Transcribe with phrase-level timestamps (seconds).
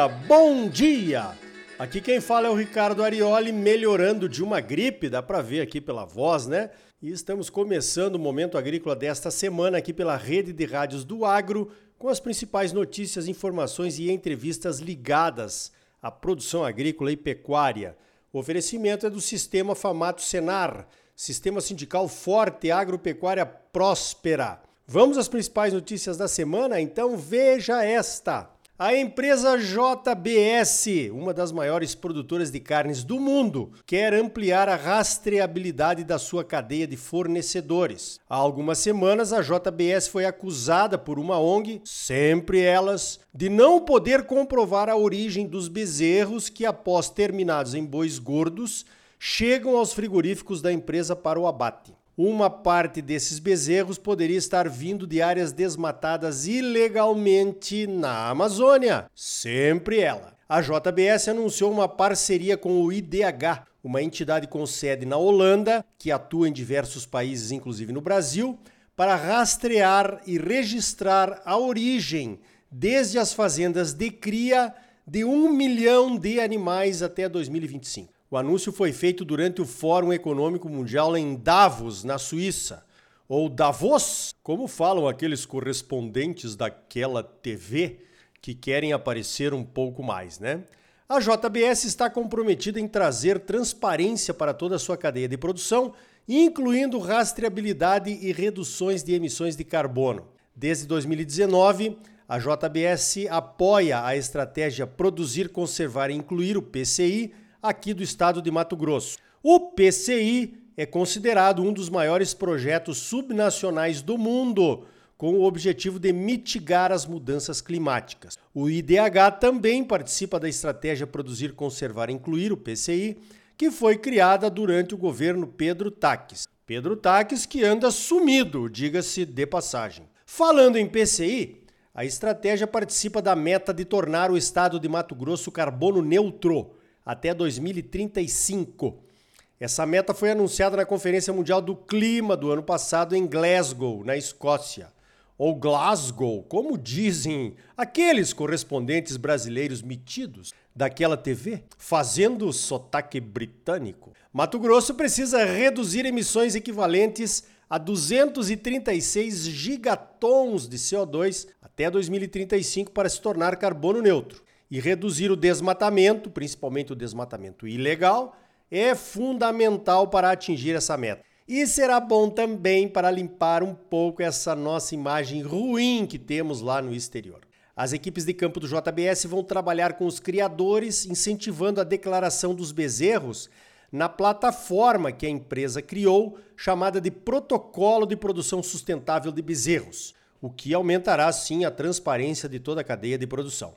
[0.00, 1.38] dia, bom dia!
[1.78, 5.80] Aqui quem fala é o Ricardo Arioli, melhorando de uma gripe, dá para ver aqui
[5.80, 6.70] pela voz, né?
[7.02, 11.70] E estamos começando o Momento Agrícola desta semana aqui pela rede de rádios do Agro,
[11.98, 17.96] com as principais notícias, informações e entrevistas ligadas à produção agrícola e pecuária.
[18.32, 24.62] O oferecimento é do Sistema Famato Senar, Sistema Sindical Forte Agropecuária Próspera.
[24.86, 26.80] Vamos às principais notícias da semana?
[26.80, 28.48] Então veja esta.
[28.82, 36.02] A empresa JBS, uma das maiores produtoras de carnes do mundo, quer ampliar a rastreabilidade
[36.02, 38.18] da sua cadeia de fornecedores.
[38.26, 44.22] Há algumas semanas, a JBS foi acusada por uma ONG, sempre elas, de não poder
[44.22, 48.86] comprovar a origem dos bezerros que, após terminados em bois gordos,
[49.18, 51.99] chegam aos frigoríficos da empresa para o abate.
[52.22, 59.06] Uma parte desses bezerros poderia estar vindo de áreas desmatadas ilegalmente na Amazônia.
[59.14, 60.34] Sempre ela.
[60.46, 66.12] A JBS anunciou uma parceria com o IDH, uma entidade com sede na Holanda, que
[66.12, 68.58] atua em diversos países, inclusive no Brasil,
[68.94, 72.38] para rastrear e registrar a origem,
[72.70, 74.74] desde as fazendas de cria,
[75.06, 78.19] de um milhão de animais até 2025.
[78.32, 82.86] O anúncio foi feito durante o Fórum Econômico Mundial em Davos, na Suíça,
[83.28, 87.98] ou Davos, como falam aqueles correspondentes daquela TV
[88.40, 90.62] que querem aparecer um pouco mais, né?
[91.08, 95.92] A JBS está comprometida em trazer transparência para toda a sua cadeia de produção,
[96.28, 100.28] incluindo rastreabilidade e reduções de emissões de carbono.
[100.54, 108.02] Desde 2019, a JBS apoia a estratégia Produzir, Conservar e Incluir, o PCI, aqui do
[108.02, 109.18] estado de Mato Grosso.
[109.42, 114.86] O PCI é considerado um dos maiores projetos subnacionais do mundo,
[115.16, 118.38] com o objetivo de mitigar as mudanças climáticas.
[118.54, 123.18] O IDH também participa da estratégia Produzir, Conservar e Incluir, o PCI,
[123.56, 126.48] que foi criada durante o governo Pedro Taques.
[126.64, 130.08] Pedro Taques que anda sumido, diga-se de passagem.
[130.24, 131.60] Falando em PCI,
[131.94, 137.34] a estratégia participa da meta de tornar o estado de Mato Grosso carbono neutro até
[137.34, 139.10] 2035.
[139.58, 144.16] Essa meta foi anunciada na Conferência Mundial do Clima do ano passado em Glasgow, na
[144.16, 144.88] Escócia.
[145.36, 154.12] Ou Glasgow, como dizem aqueles correspondentes brasileiros metidos daquela TV, fazendo sotaque britânico.
[154.32, 163.20] Mato Grosso precisa reduzir emissões equivalentes a 236 gigatons de CO2 até 2035 para se
[163.20, 168.36] tornar carbono neutro e reduzir o desmatamento, principalmente o desmatamento ilegal,
[168.70, 171.24] é fundamental para atingir essa meta.
[171.48, 176.80] E será bom também para limpar um pouco essa nossa imagem ruim que temos lá
[176.80, 177.40] no exterior.
[177.74, 182.70] As equipes de campo do JBS vão trabalhar com os criadores, incentivando a declaração dos
[182.70, 183.50] bezerros
[183.90, 190.48] na plataforma que a empresa criou, chamada de Protocolo de Produção Sustentável de Bezerros, o
[190.48, 193.74] que aumentará sim a transparência de toda a cadeia de produção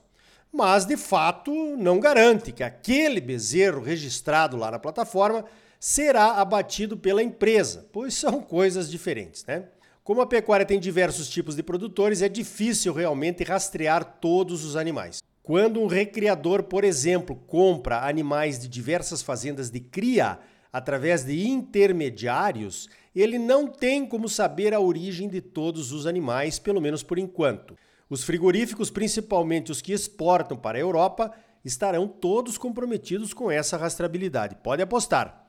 [0.53, 5.43] mas de fato não garante que aquele bezerro registrado lá na plataforma
[5.79, 9.65] será abatido pela empresa, pois são coisas diferentes, né?
[10.03, 15.23] Como a pecuária tem diversos tipos de produtores, é difícil realmente rastrear todos os animais.
[15.41, 20.39] Quando um recriador, por exemplo, compra animais de diversas fazendas de cria
[20.71, 26.81] através de intermediários, ele não tem como saber a origem de todos os animais, pelo
[26.81, 27.77] menos por enquanto.
[28.13, 31.31] Os frigoríficos, principalmente os que exportam para a Europa,
[31.65, 34.55] estarão todos comprometidos com essa rastreabilidade.
[34.61, 35.47] Pode apostar.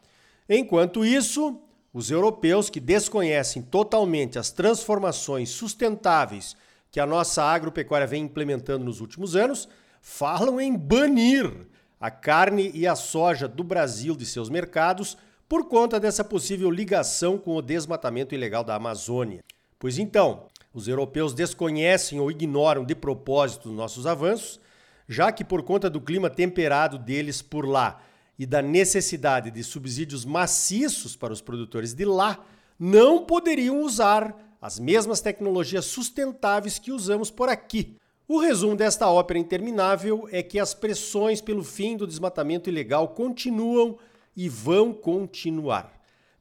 [0.49, 1.61] Enquanto isso,
[1.93, 6.57] os europeus que desconhecem totalmente as transformações sustentáveis
[6.91, 9.69] que a nossa agropecuária vem implementando nos últimos anos,
[10.01, 11.69] falam em banir
[12.01, 17.37] a carne e a soja do Brasil de seus mercados por conta dessa possível ligação
[17.37, 19.45] com o desmatamento ilegal da Amazônia.
[19.79, 24.61] Pois então, os europeus desconhecem ou ignoram de propósito os nossos avanços,
[25.09, 28.03] já que, por conta do clima temperado deles por lá
[28.37, 32.45] e da necessidade de subsídios maciços para os produtores de lá,
[32.79, 37.97] não poderiam usar as mesmas tecnologias sustentáveis que usamos por aqui.
[38.27, 43.99] O resumo desta ópera interminável é que as pressões pelo fim do desmatamento ilegal continuam
[44.35, 45.93] e vão continuar.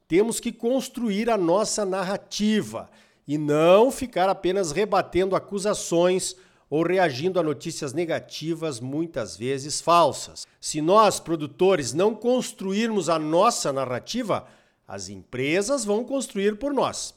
[0.07, 2.89] Temos que construir a nossa narrativa
[3.27, 6.35] e não ficar apenas rebatendo acusações
[6.69, 10.47] ou reagindo a notícias negativas, muitas vezes falsas.
[10.59, 14.47] Se nós, produtores, não construirmos a nossa narrativa,
[14.87, 17.13] as empresas vão construir por nós.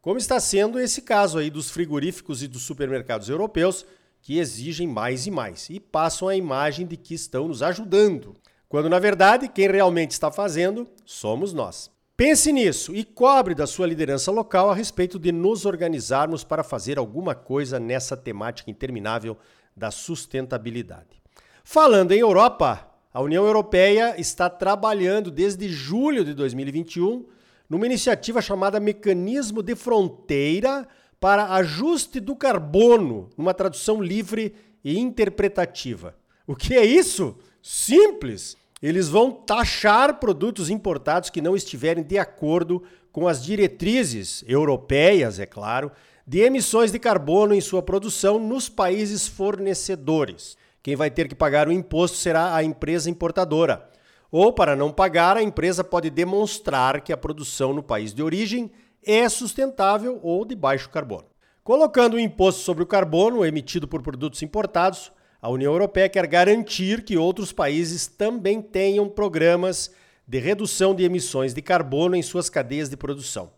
[0.00, 3.84] Como está sendo esse caso aí dos frigoríficos e dos supermercados europeus,
[4.20, 8.36] que exigem mais e mais e passam a imagem de que estão nos ajudando,
[8.68, 11.90] quando na verdade quem realmente está fazendo somos nós.
[12.16, 16.98] Pense nisso e cobre da sua liderança local a respeito de nos organizarmos para fazer
[16.98, 19.36] alguma coisa nessa temática interminável
[19.76, 21.22] da sustentabilidade.
[21.64, 27.26] Falando em Europa, a União Europeia está trabalhando desde julho de 2021
[27.68, 30.86] numa iniciativa chamada Mecanismo de Fronteira
[31.18, 34.54] para Ajuste do Carbono, numa tradução livre
[34.84, 36.14] e interpretativa.
[36.46, 37.38] O que é isso?
[37.62, 38.56] Simples!
[38.82, 42.82] Eles vão taxar produtos importados que não estiverem de acordo
[43.12, 45.92] com as diretrizes europeias, é claro,
[46.26, 50.56] de emissões de carbono em sua produção nos países fornecedores.
[50.82, 53.88] Quem vai ter que pagar o imposto será a empresa importadora.
[54.30, 58.70] Ou, para não pagar, a empresa pode demonstrar que a produção no país de origem
[59.04, 61.26] é sustentável ou de baixo carbono.
[61.62, 67.02] Colocando o imposto sobre o carbono emitido por produtos importados, a União Europeia quer garantir
[67.02, 69.90] que outros países também tenham programas
[70.24, 73.52] de redução de emissões de carbono em suas cadeias de produção.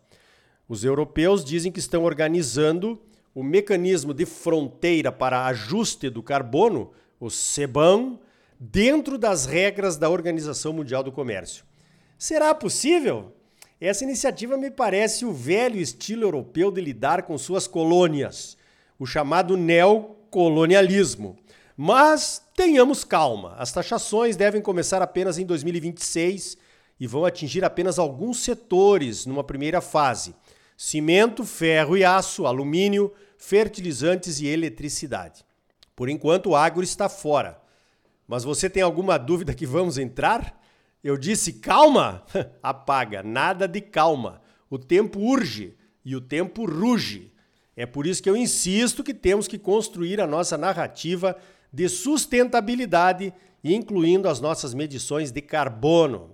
[0.67, 2.99] Os europeus dizem que estão organizando
[3.35, 8.17] o mecanismo de fronteira para ajuste do carbono o CEBAM,
[8.59, 11.63] dentro das regras da Organização Mundial do Comércio.
[12.17, 13.31] Será possível?
[13.79, 18.57] Essa iniciativa me parece o velho estilo europeu de lidar com suas colônias,
[18.97, 21.37] o chamado neocolonialismo.
[21.77, 26.57] Mas tenhamos calma, as taxações devem começar apenas em 2026
[26.97, 30.33] e vão atingir apenas alguns setores numa primeira fase:
[30.77, 35.45] cimento, ferro e aço, alumínio, fertilizantes e eletricidade.
[35.95, 37.61] Por enquanto, o agro está fora.
[38.27, 40.61] Mas você tem alguma dúvida que vamos entrar?
[41.03, 42.23] Eu disse calma?
[42.63, 44.41] Apaga, nada de calma.
[44.69, 47.31] O tempo urge e o tempo ruge.
[47.77, 51.37] É por isso que eu insisto que temos que construir a nossa narrativa
[51.75, 56.33] de sustentabilidade, incluindo as nossas medições de carbono.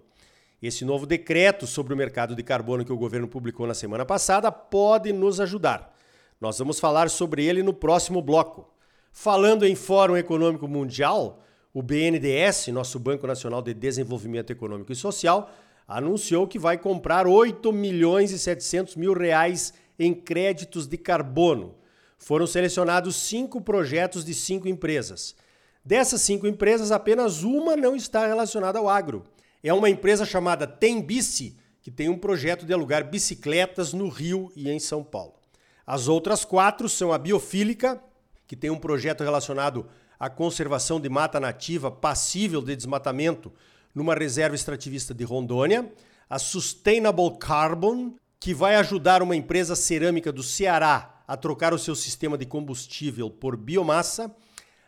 [0.61, 4.51] Esse novo decreto sobre o mercado de carbono que o governo publicou na semana passada
[4.51, 5.97] pode nos ajudar.
[6.39, 8.71] Nós vamos falar sobre ele no próximo bloco.
[9.11, 11.41] Falando em Fórum Econômico Mundial,
[11.73, 15.51] o BNDES, nosso Banco Nacional de Desenvolvimento Econômico e Social,
[15.87, 21.80] anunciou que vai comprar 8 milhões e 700 mil reais em créditos de carbono.
[22.21, 25.35] Foram selecionados cinco projetos de cinco empresas.
[25.83, 29.23] Dessas cinco empresas, apenas uma não está relacionada ao agro.
[29.63, 34.69] É uma empresa chamada Tembici, que tem um projeto de alugar bicicletas no Rio e
[34.69, 35.33] em São Paulo.
[35.83, 37.99] As outras quatro são a Biofílica,
[38.45, 39.87] que tem um projeto relacionado
[40.19, 43.51] à conservação de mata nativa passível de desmatamento
[43.95, 45.91] numa reserva extrativista de Rondônia,
[46.29, 51.95] a Sustainable Carbon, que vai ajudar uma empresa cerâmica do Ceará a trocar o seu
[51.95, 54.35] sistema de combustível por biomassa,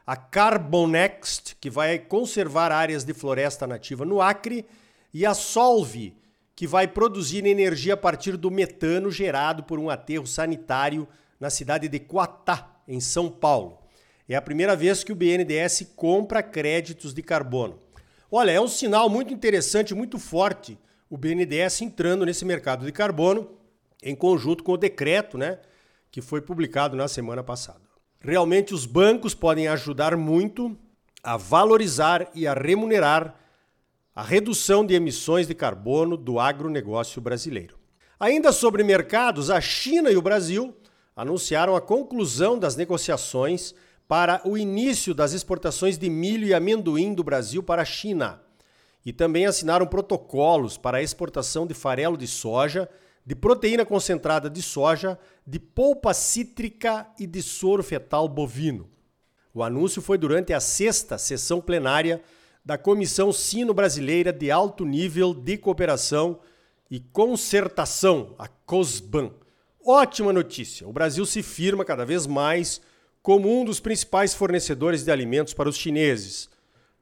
[0.06, 4.66] a Carbonext, que vai conservar áreas de floresta nativa no Acre,
[5.14, 6.18] e a Solve,
[6.54, 11.08] que vai produzir energia a partir do metano gerado por um aterro sanitário
[11.40, 13.80] na cidade de Coatá, em São Paulo.
[14.28, 17.80] É a primeira vez que o BNDES compra créditos de carbono.
[18.30, 20.78] Olha, é um sinal muito interessante, muito forte,
[21.10, 23.50] o BNDES entrando nesse mercado de carbono
[24.04, 25.58] em conjunto com o decreto, né,
[26.14, 27.82] que foi publicado na semana passada.
[28.20, 30.78] Realmente os bancos podem ajudar muito
[31.24, 33.34] a valorizar e a remunerar
[34.16, 37.80] a redução de emissões de carbono do agronegócio brasileiro.
[38.20, 40.78] Ainda sobre mercados, a China e o Brasil
[41.16, 43.74] anunciaram a conclusão das negociações
[44.08, 48.40] para o início das exportações de milho e amendoim do Brasil para a China.
[49.04, 52.88] E também assinaram protocolos para a exportação de farelo de soja,
[53.26, 58.90] de proteína concentrada de soja, de polpa cítrica e de soro fetal bovino.
[59.54, 62.22] O anúncio foi durante a sexta sessão plenária
[62.66, 66.40] da Comissão Sino-Brasileira de Alto Nível de Cooperação
[66.90, 69.32] e Concertação, a COSBAN,
[69.86, 70.88] Ótima notícia!
[70.88, 72.80] O Brasil se firma cada vez mais
[73.22, 76.50] como um dos principais fornecedores de alimentos para os chineses.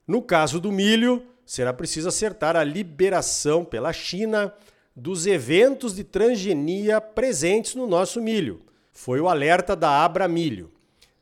[0.07, 4.51] No caso do milho, será preciso acertar a liberação pela China
[4.95, 8.61] dos eventos de transgenia presentes no nosso milho.
[8.91, 10.71] Foi o alerta da Abra Milho.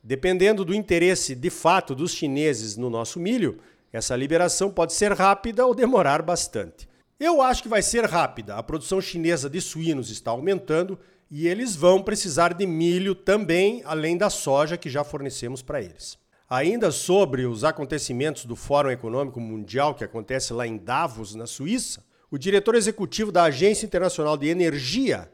[0.04, 3.60] Dependendo do interesse de fato dos chineses no nosso milho,
[3.92, 6.88] essa liberação pode ser rápida ou demorar bastante.
[7.20, 8.56] Eu acho que vai ser rápida.
[8.56, 10.98] A produção chinesa de suínos está aumentando
[11.30, 16.18] e eles vão precisar de milho também, além da soja que já fornecemos para eles.
[16.50, 22.04] Ainda sobre os acontecimentos do Fórum Econômico Mundial que acontece lá em Davos, na Suíça,
[22.31, 25.31] o diretor executivo da Agência Internacional de Energia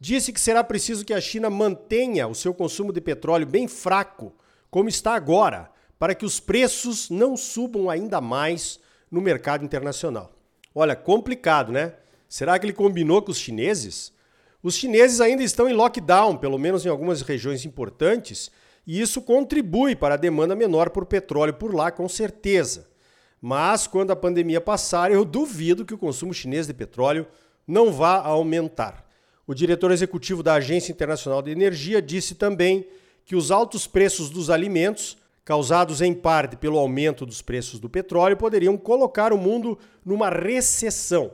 [0.00, 4.34] disse que será preciso que a China mantenha o seu consumo de petróleo bem fraco,
[4.70, 8.78] como está agora, para que os preços não subam ainda mais
[9.10, 10.32] no mercado internacional.
[10.74, 11.94] Olha, complicado, né?
[12.28, 14.12] Será que ele combinou com os chineses?
[14.62, 18.50] Os chineses ainda estão em lockdown, pelo menos em algumas regiões importantes,
[18.86, 22.87] e isso contribui para a demanda menor por petróleo por lá, com certeza.
[23.40, 27.26] Mas quando a pandemia passar, eu duvido que o consumo chinês de petróleo
[27.66, 29.06] não vá aumentar.
[29.46, 32.86] O diretor executivo da Agência Internacional de Energia disse também
[33.24, 38.36] que os altos preços dos alimentos, causados em parte pelo aumento dos preços do petróleo,
[38.36, 41.32] poderiam colocar o mundo numa recessão.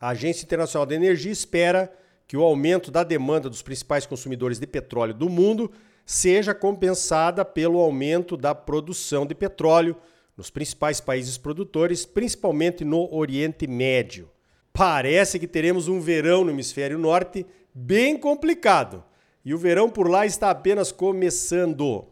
[0.00, 1.92] A Agência Internacional de Energia espera
[2.26, 5.70] que o aumento da demanda dos principais consumidores de petróleo do mundo
[6.06, 9.96] seja compensada pelo aumento da produção de petróleo
[10.40, 14.30] nos principais países produtores, principalmente no Oriente Médio.
[14.72, 17.44] Parece que teremos um verão no hemisfério norte
[17.74, 19.04] bem complicado.
[19.44, 22.06] E o verão por lá está apenas começando.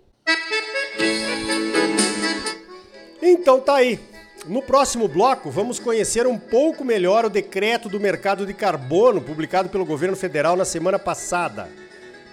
[3.22, 3.98] Então tá aí.
[4.46, 9.70] No próximo bloco, vamos conhecer um pouco melhor o decreto do mercado de carbono publicado
[9.70, 11.70] pelo governo federal na semana passada.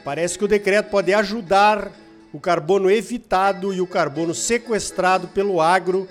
[0.04, 1.90] Parece que o decreto pode ajudar
[2.36, 6.06] o carbono evitado e o carbono sequestrado pelo agro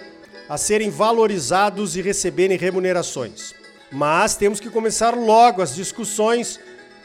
[0.49, 3.55] a serem valorizados e receberem remunerações.
[3.93, 6.59] Mas temos que começar logo as discussões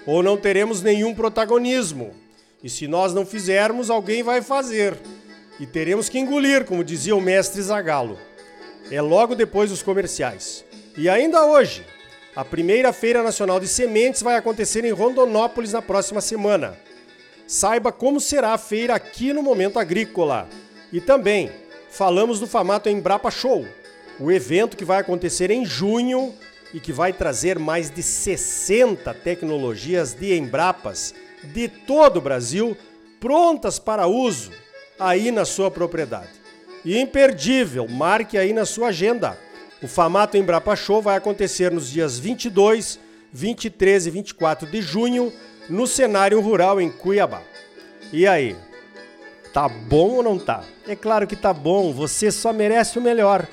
[0.05, 2.11] ou não teremos nenhum protagonismo.
[2.63, 4.97] E se nós não fizermos, alguém vai fazer.
[5.59, 8.17] E teremos que engolir, como dizia o mestre Zagalo.
[8.89, 10.63] É logo depois dos comerciais.
[10.97, 11.85] E ainda hoje,
[12.33, 16.77] a primeira Feira Nacional de Sementes vai acontecer em Rondonópolis na próxima semana
[17.49, 20.47] saiba como será a feira aqui no Momento Agrícola.
[20.93, 21.49] E também
[21.89, 23.65] falamos do Famato Embrapa Show,
[24.19, 26.31] o evento que vai acontecer em junho
[26.71, 32.77] e que vai trazer mais de 60 tecnologias de Embrapas de todo o Brasil
[33.19, 34.51] prontas para uso
[34.99, 36.29] aí na sua propriedade.
[36.85, 39.35] E imperdível, marque aí na sua agenda.
[39.81, 42.99] O Famato Embrapa Show vai acontecer nos dias 22,
[43.33, 45.33] 23 e 24 de junho
[45.69, 47.41] no cenário rural em Cuiabá.
[48.11, 48.55] E aí?
[49.53, 50.63] Tá bom ou não tá?
[50.88, 53.47] É claro que tá bom, você só merece o melhor.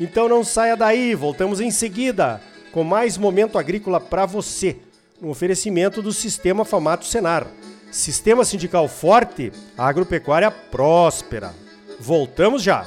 [0.00, 2.40] Então não saia daí, voltamos em seguida
[2.72, 4.78] com mais momento agrícola para você,
[5.20, 7.46] no oferecimento do Sistema Famato Senar.
[7.90, 11.54] Sistema sindical forte, agropecuária próspera.
[12.00, 12.86] Voltamos já.